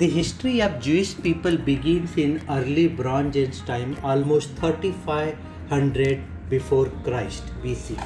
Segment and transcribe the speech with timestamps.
[0.00, 7.42] The history of Jewish people begins in early Bronze Age time, almost 3500 before Christ
[7.64, 8.00] BC.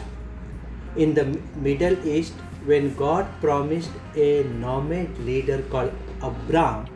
[0.96, 1.24] In the
[1.54, 2.32] Middle East,
[2.64, 5.92] when God promised a nomad leader called
[6.22, 6.86] Abram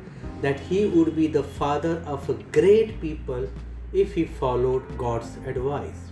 [0.40, 3.46] that he would be the father of a great people
[3.93, 6.07] if he followed God's advice.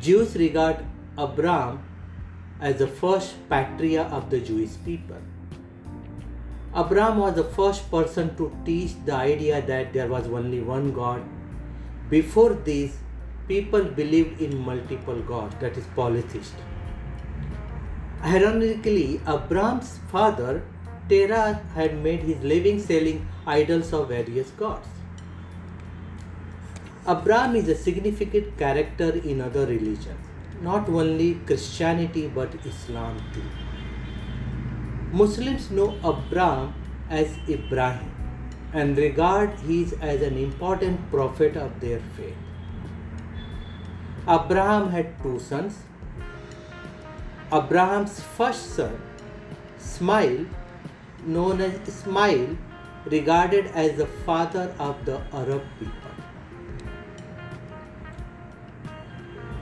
[0.00, 0.84] Jews regard
[1.16, 1.82] Abram
[2.60, 5.20] as the first patriarch of the Jewish people.
[6.76, 11.22] Abraham was the first person to teach the idea that there was only one God.
[12.10, 12.96] Before this,
[13.46, 16.54] people believed in multiple gods, that is, polytheist.
[18.22, 20.62] Ironically, Abraham's father,
[21.08, 24.88] Terah, had made his living selling idols of various gods.
[27.08, 30.26] Abraham is a significant character in other religions,
[30.60, 33.67] not only Christianity but Islam too.
[35.12, 36.74] Muslims know Abraham
[37.08, 38.10] as Ibrahim
[38.74, 42.36] and regard him as an important prophet of their faith.
[44.28, 45.78] Abraham had two sons.
[47.50, 49.00] Abraham's first son,
[49.80, 50.44] Ishmael,
[51.24, 52.58] known as Ismail,
[53.06, 55.94] regarded as the father of the Arab people.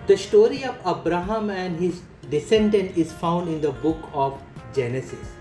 [0.08, 4.42] The story of Abraham and his descendant is found in the book of
[4.74, 5.36] Genesis.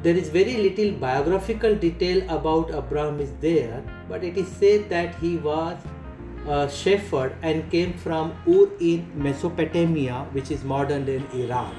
[0.00, 5.16] There is very little biographical detail about Abraham is there, but it is said that
[5.16, 5.76] he was
[6.46, 11.74] a shepherd and came from Ur in Mesopotamia, which is modern day Iraq.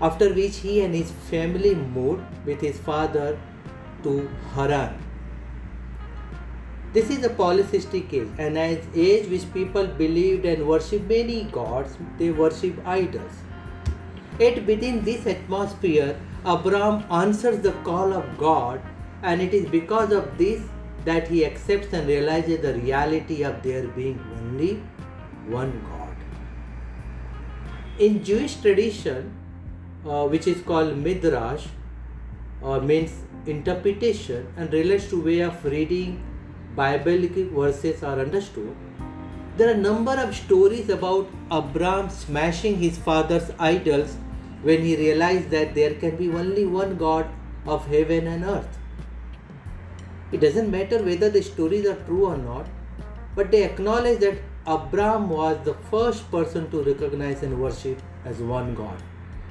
[0.00, 3.38] After which he and his family moved with his father
[4.02, 4.96] to Haran.
[6.94, 11.96] This is a polytheistic age, and as age which people believed and worshipped many gods,
[12.18, 13.32] they worship idols.
[14.38, 18.80] Yet within this atmosphere, Abraham answers the call of God,
[19.22, 20.60] and it is because of this
[21.04, 24.82] that he accepts and realizes the reality of there being only
[25.46, 26.16] one God.
[27.98, 29.32] In Jewish tradition,
[30.04, 31.66] uh, which is called midrash,
[32.60, 33.12] or means
[33.46, 36.22] interpretation, and relates to way of reading
[36.74, 38.74] biblical verses are understood.
[39.56, 44.16] There are a number of stories about Abraham smashing his father's idols
[44.62, 47.28] when he realized that there can be only one God
[47.66, 48.78] of heaven and earth.
[50.30, 52.66] It doesn't matter whether the stories are true or not,
[53.34, 58.74] but they acknowledge that Abraham was the first person to recognize and worship as one
[58.74, 59.02] God.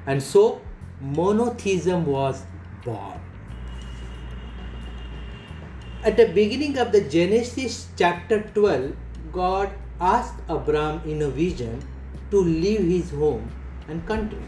[0.06, 0.62] And so
[1.02, 2.44] monotheism was
[2.86, 3.20] born.
[6.04, 8.96] At the beginning of the Genesis chapter 12,
[9.32, 11.84] God asked Abraham in a vision
[12.32, 13.52] to leave his home
[13.88, 14.42] and country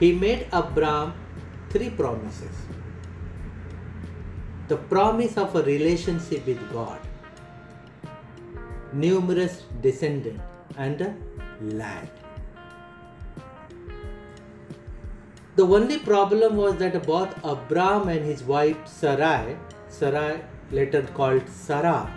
[0.00, 1.12] he made Abraham
[1.68, 2.56] three promises.
[4.68, 7.00] The promise of a relationship with God,
[8.92, 10.42] numerous descendants,
[10.76, 11.14] and a
[11.60, 12.08] land.
[15.56, 19.56] The only problem was that both Abraham and his wife Sarai,
[19.88, 20.40] Sarai
[20.70, 22.10] later called Sarah,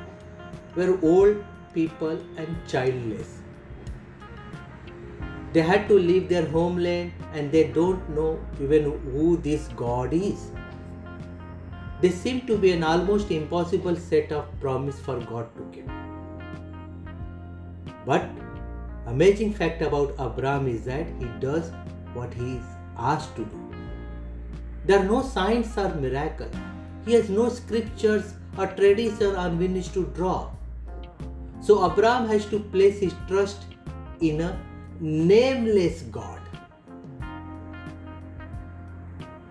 [0.76, 3.43] were old people and childless.
[5.54, 10.52] They had to leave their homeland and they don't know even who this God is.
[12.02, 15.88] They seem to be an almost impossible set of promise for God to keep.
[18.06, 18.30] But
[19.06, 21.72] amazing fact about Abraham is that he does
[22.16, 22.66] what he is
[22.98, 23.72] asked to do.
[24.86, 26.54] There are no signs or miracles.
[27.06, 30.50] He has no scriptures or tradition on which to draw.
[31.62, 33.66] So Abraham has to place his trust
[34.20, 34.60] in a
[35.00, 36.40] nameless God.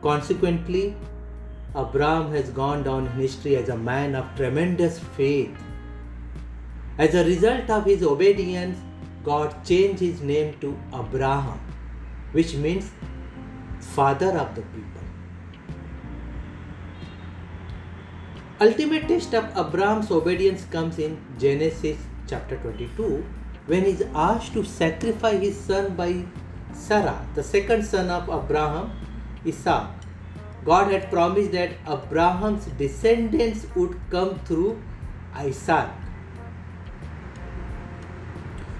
[0.02, 0.96] Consequently,
[1.76, 5.56] Abraham has gone down in history as a man of tremendous faith.
[6.98, 8.78] As a result of his obedience,
[9.24, 11.60] God changed his name to Abraham,
[12.32, 12.90] which means
[13.80, 14.88] father of the people.
[18.60, 23.24] Ultimate test of Abraham's obedience comes in Genesis chapter 22
[23.66, 26.24] when he is asked to sacrifice his son by
[26.72, 28.90] Sarah, the second son of Abraham,
[29.46, 29.88] Isaac.
[30.64, 34.80] God had promised that Abraham's descendants would come through
[35.34, 35.90] Isaac.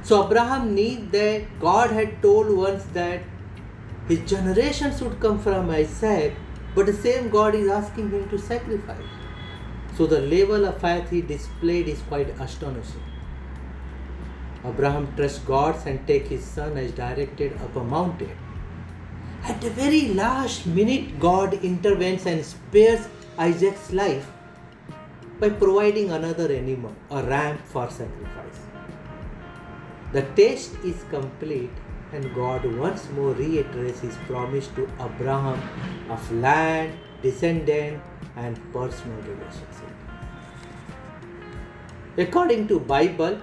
[0.04, 3.22] So Abraham knew that God had told once that
[4.08, 6.34] his generations would come from Isaac,
[6.74, 9.10] but the same God is asking him to sacrifice.
[9.96, 13.11] So the level of faith he displayed is quite astonishing.
[14.64, 18.30] Abraham trusts God and take his son as directed up a mountain.
[19.44, 24.30] At the very last minute, God intervenes and spares Isaac's life
[25.40, 28.60] by providing another animal, a ram for sacrifice.
[30.12, 31.70] The test is complete,
[32.12, 35.60] and God once more reiterates his promise to Abraham
[36.08, 36.92] of land,
[37.22, 38.00] descendant,
[38.36, 39.90] and personal relationship.
[42.16, 43.40] According to Bible,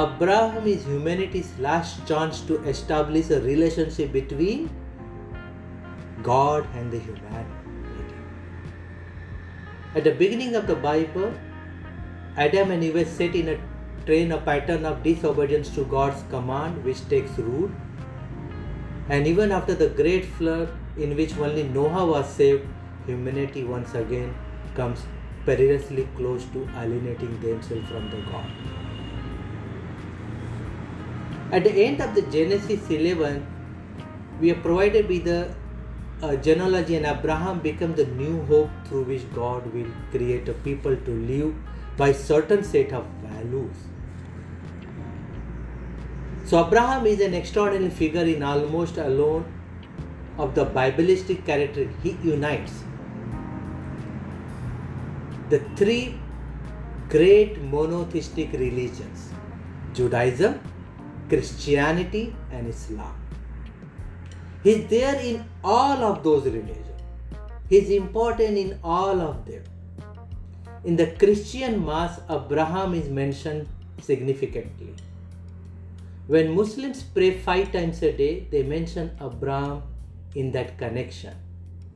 [0.00, 4.70] Abraham is humanity's last chance to establish a relationship between
[6.22, 7.48] God and the humanity.
[9.96, 11.32] At the beginning of the Bible,
[12.36, 13.58] Adam and Eve set in a
[14.06, 17.72] train a pattern of disobedience to God's command which takes root.
[19.08, 22.66] And even after the great flood, in which only Noah was saved,
[23.06, 24.32] humanity once again
[24.74, 25.06] comes
[25.44, 28.87] perilously close to alienating themselves from the God.
[31.50, 33.46] At the end of the Genesis 11,
[34.38, 35.54] we are provided with the
[36.22, 40.94] uh, genealogy, and Abraham became the new hope through which God will create a people
[40.94, 41.54] to live
[41.96, 43.76] by certain set of values.
[46.44, 49.50] So Abraham is an extraordinary figure in almost alone
[50.36, 51.88] of the Biblistic character.
[52.02, 52.84] He unites
[55.48, 56.18] the three
[57.08, 59.30] great monotheistic religions
[59.94, 60.60] Judaism,
[61.28, 63.14] Christianity, and Islam.
[64.62, 66.86] He's there in all of those religions.
[67.68, 69.62] He's important in all of them.
[70.84, 73.68] In the Christian Mass, Abraham is mentioned
[74.00, 74.94] significantly.
[76.26, 79.82] When Muslims pray five times a day, they mention Abraham
[80.34, 81.34] in that connection.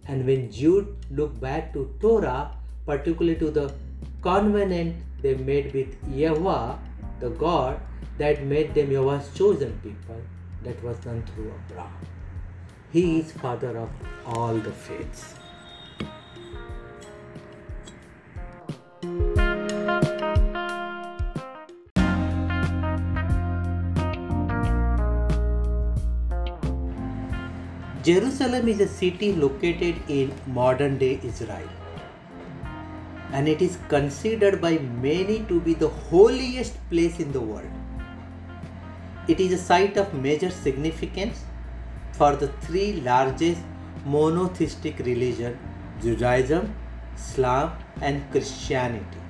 [0.08, 2.52] And when Jews look back to Torah,
[2.86, 3.72] particularly to the
[4.22, 6.76] covenant they made with Yahweh,
[7.22, 7.80] the God
[8.18, 10.20] that made them Yahweh's chosen people,
[10.64, 11.92] that was done through Abraham.
[12.92, 13.90] He is father of
[14.26, 15.34] all the faiths.
[28.02, 31.81] Jerusalem is a city located in modern day Israel
[33.32, 37.70] and it is considered by many to be the holiest place in the world.
[39.28, 41.44] It is a site of major significance
[42.12, 43.60] for the three largest
[44.04, 45.56] monotheistic religions
[46.02, 46.74] Judaism,
[47.16, 49.20] Islam, and Christianity.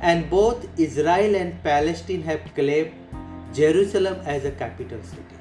[0.00, 2.92] And both Israel and Palestine have claimed
[3.52, 5.38] Jerusalem as a capital city.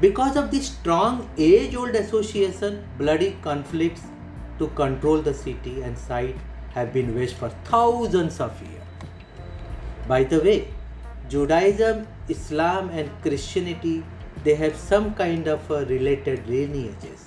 [0.00, 4.02] Because of this strong age old association, bloody conflicts
[4.62, 6.36] to control the city and site
[6.74, 8.82] have been waged for thousands of years.
[10.08, 10.68] By the way,
[11.28, 14.04] Judaism, Islam, and Christianity
[14.44, 17.26] they have some kind of related lineages.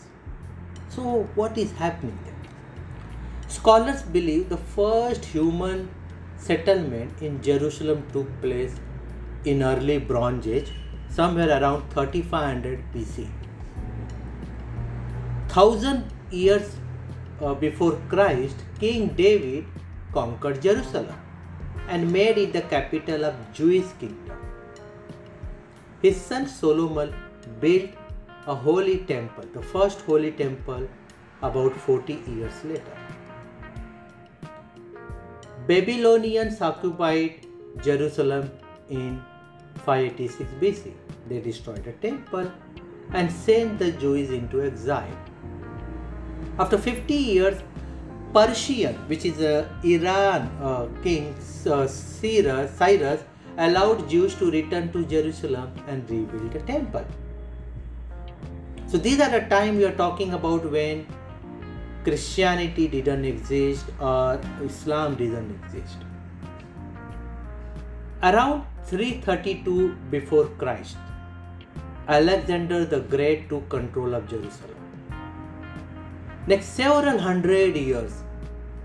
[0.89, 2.33] So, what is happening there?
[3.47, 5.89] Scholars believe the first human
[6.37, 8.75] settlement in Jerusalem took place
[9.45, 10.71] in early Bronze Age
[11.09, 13.27] somewhere around 3500 BC.
[15.47, 16.75] Thousand years
[17.41, 19.65] uh, before Christ, King David
[20.13, 21.15] conquered Jerusalem
[21.87, 24.37] and made it the capital of Jewish kingdom.
[26.01, 27.13] His son Solomon
[27.59, 27.91] built
[28.47, 30.87] a holy temple, the first holy temple
[31.41, 32.97] about 40 years later.
[35.67, 37.47] Babylonians occupied
[37.81, 38.51] Jerusalem
[38.89, 39.21] in
[39.85, 40.93] 586 BC.
[41.27, 42.51] They destroyed the temple
[43.13, 45.17] and sent the Jews into exile.
[46.57, 47.61] After 50 years,
[48.33, 51.35] Persian, which is uh, Iran uh, king
[51.67, 53.21] uh, Cyrus, Cyrus,
[53.57, 57.05] allowed Jews to return to Jerusalem and rebuild the temple.
[58.87, 61.05] So these are the time we are talking about when
[62.05, 65.97] Christianity didn't exist or Islam didn't exist.
[68.23, 70.97] Around 332 before Christ,
[72.07, 74.74] Alexander the Great took control of Jerusalem.
[76.47, 78.11] Next several hundred years,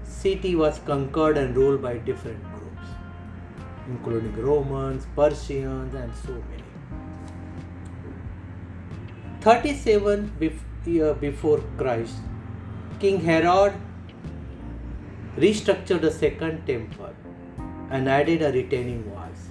[0.03, 2.87] city was conquered and ruled by different groups,
[3.87, 6.65] including Romans, Persians, and so many.
[9.43, 10.33] 37
[10.87, 12.17] years before Christ,
[12.99, 13.75] King Herod
[15.37, 17.15] restructured the second temple
[17.91, 19.49] and added a retaining walls.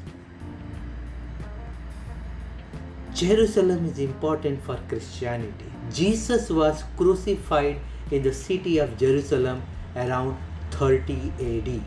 [3.14, 5.72] Jerusalem is important for Christianity.
[5.92, 7.80] Jesus was crucified
[8.12, 9.62] in the city of Jerusalem
[9.96, 10.38] around
[10.72, 11.82] 30 AD.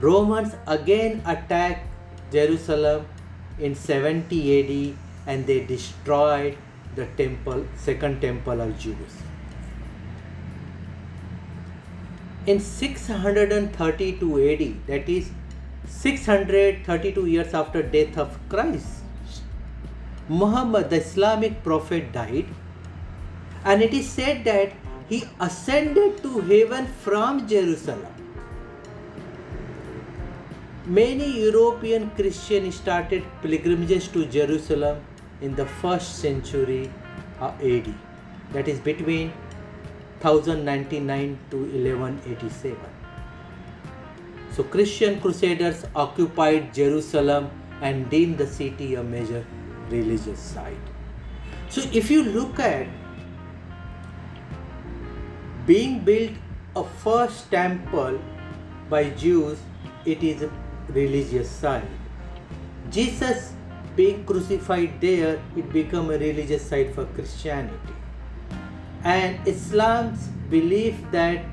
[0.00, 1.86] Romans again attacked
[2.32, 3.06] Jerusalem
[3.58, 4.96] in 70 AD
[5.26, 6.56] and they destroyed
[6.94, 9.18] the temple, second temple of Jews.
[12.46, 15.30] In 632 AD, that is
[15.86, 19.02] 632 years after death of Christ,
[20.28, 22.46] Muhammad, the Islamic prophet, died,
[23.64, 24.72] and it is said that
[25.08, 28.14] he ascended to heaven from Jerusalem.
[30.86, 35.04] Many European Christians started pilgrimages to Jerusalem
[35.40, 36.90] in the first century
[37.40, 37.94] uh, AD,
[38.52, 39.32] that is between
[40.22, 42.78] 1099 to 1187.
[44.52, 47.50] So Christian crusaders occupied Jerusalem
[47.80, 49.44] and deemed the city a major
[49.88, 50.76] religious site.
[51.68, 52.86] So if you look at
[55.70, 56.32] being built
[56.74, 58.18] a first temple
[58.90, 59.58] by Jews,
[60.04, 60.50] it is a
[60.88, 61.86] religious site.
[62.90, 63.52] Jesus
[63.94, 67.94] being crucified there, it became a religious site for Christianity.
[69.04, 71.44] And Islam's belief that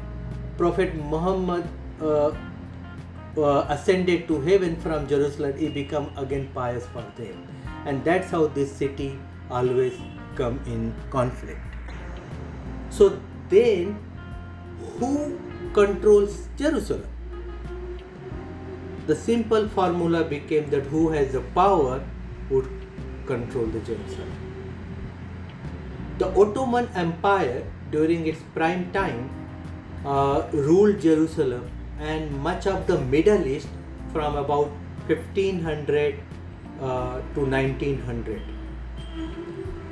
[0.57, 1.69] Prophet Muhammad
[2.01, 2.33] uh,
[3.37, 7.47] uh, ascended to heaven from Jerusalem, it become again pious for them.
[7.85, 9.19] And that's how this city
[9.51, 9.93] always
[10.35, 11.61] come in conflict.
[12.89, 13.19] So
[13.49, 14.06] then,
[14.99, 15.39] who
[15.73, 17.07] controls Jerusalem?
[19.07, 22.03] The simple formula became that who has the power
[22.49, 22.69] would
[23.25, 24.31] control the Jerusalem.
[26.17, 29.29] The Ottoman Empire during its prime time
[30.05, 33.67] uh, ruled Jerusalem and much of the Middle East
[34.11, 34.71] from about
[35.07, 36.19] 1500
[36.81, 38.41] uh, to 1900.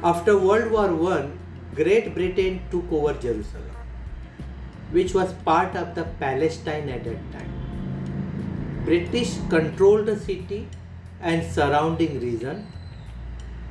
[0.04, 1.30] After World War I,
[1.74, 3.75] Great Britain took over Jerusalem,
[4.96, 7.52] which was part of the Palestine at that time.
[8.86, 10.68] British controlled the city
[11.22, 12.66] and surrounding region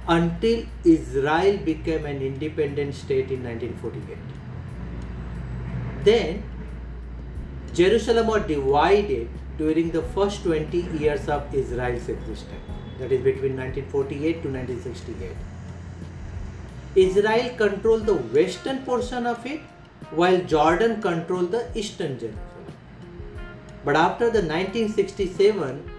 [0.06, 4.18] until Israel became an independent state in 1948.
[6.04, 6.42] Then
[7.72, 12.64] Jerusalem was divided during the first 20 years of Israel's existence,
[12.98, 15.36] that is between 1948 to 1968.
[16.96, 19.60] Israel controlled the western portion of it
[20.10, 22.50] while Jordan controlled the eastern Jerusalem.
[23.84, 25.90] But after the 1967,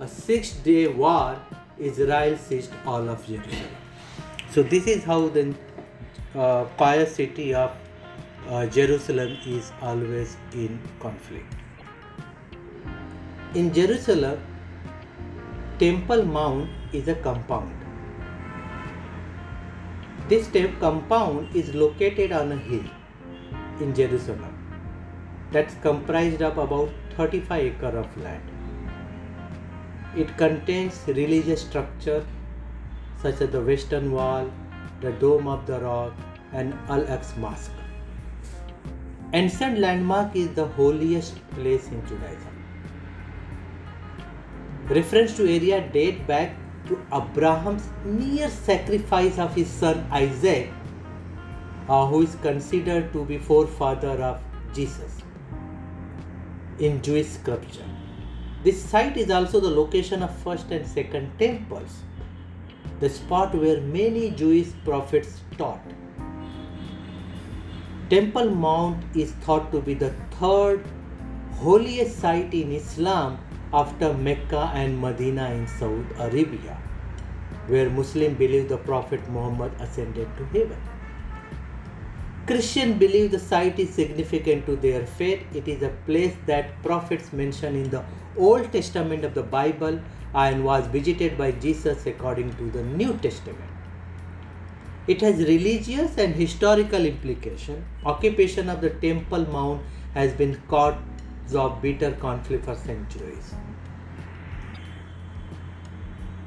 [0.00, 1.38] a six day war,
[1.78, 3.76] Israel seized all of Jerusalem.
[4.50, 5.54] So, this is how the
[6.34, 7.72] uh, pious city of
[8.48, 11.52] uh, Jerusalem is always in conflict.
[13.54, 14.40] In Jerusalem,
[15.78, 17.72] Temple Mount is a compound.
[20.28, 20.48] This
[20.80, 22.84] compound is located on a hill
[23.80, 24.54] in Jerusalem
[25.50, 28.42] that's comprised of about 35 acre of land.
[30.16, 32.24] It contains religious structure
[33.22, 34.50] such as the Western Wall,
[35.00, 36.12] the Dome of the Rock,
[36.52, 37.72] and Al-Aqsa Mosque.
[39.32, 42.54] Ancient landmark is the holiest place in Judaism.
[44.88, 46.54] Reference to area date back
[46.86, 50.70] to Abraham's near sacrifice of his son Isaac,
[51.88, 54.40] uh, who is considered to be forefather of
[54.74, 55.22] Jesus
[56.78, 57.84] in Jewish scripture.
[58.64, 61.98] This site is also the location of first and second temples,
[63.00, 65.82] the spot where many Jewish prophets taught.
[68.08, 70.84] Temple Mount is thought to be the third
[71.58, 73.38] holiest site in Islam
[73.72, 76.80] after Mecca and Medina in Saudi Arabia,
[77.66, 80.93] where Muslims believe the Prophet Muhammad ascended to heaven.
[82.46, 85.42] Christians believe the site is significant to their faith.
[85.54, 88.04] It is a place that prophets mention in the
[88.36, 89.98] Old Testament of the Bible
[90.34, 93.70] and was visited by Jesus according to the New Testament.
[95.06, 97.82] It has religious and historical implication.
[98.04, 99.82] Occupation of the Temple Mount
[100.12, 100.96] has been cause
[101.54, 103.54] of bitter conflict for centuries.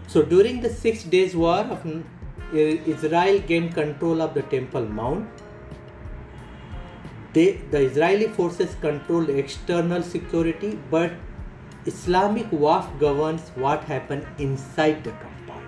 [0.05, 1.65] So during the Six Days War,
[2.53, 5.27] Israel gained control of the Temple Mount
[7.33, 11.11] they, the Israeli forces control external security, but
[11.85, 15.65] Islamic Waqf governs what happened inside the compound.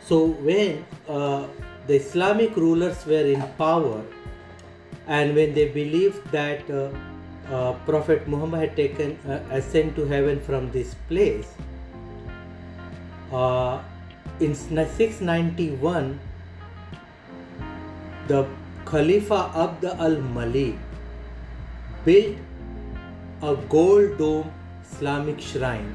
[0.00, 1.46] So when uh,
[1.86, 4.02] the Islamic rulers were in power,
[5.06, 6.90] and when they believed that uh,
[7.50, 11.48] uh, Prophet Muhammad had taken uh, ascent to heaven from this place,
[13.32, 13.82] uh,
[14.40, 16.20] in 691,
[18.28, 18.46] the
[18.88, 20.76] Khalifa Abd al-Malik
[22.04, 22.36] built
[23.42, 24.50] a gold dome
[24.82, 25.90] Islamic shrine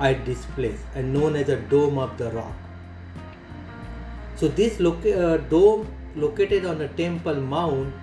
[0.00, 2.52] at this place and known as the Dome of the Rock.
[4.34, 7.94] So this uh, dome located on a temple mount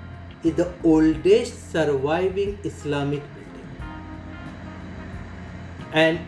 [0.43, 3.69] is the oldest surviving Islamic building.
[5.91, 6.19] And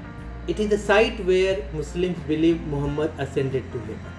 [0.47, 4.16] it is the site where Muslims believe Muhammad ascended to heaven.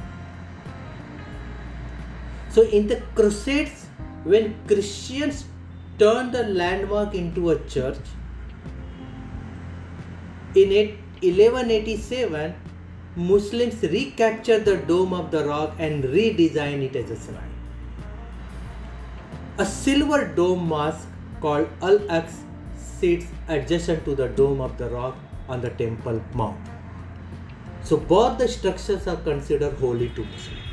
[2.51, 3.87] So in the Crusades,
[4.25, 5.45] when Christians
[5.99, 7.99] turned the landmark into a church,
[10.55, 12.55] in 1187,
[13.17, 17.55] Muslims recaptured the Dome of the Rock and redesigned it as a shrine.
[19.59, 21.09] A silver dome mosque
[21.41, 22.45] called Al Aqsa
[22.77, 25.17] sits adjacent to the Dome of the Rock
[25.49, 26.61] on the Temple Mount.
[27.83, 30.68] So both the structures are considered holy to Muslims.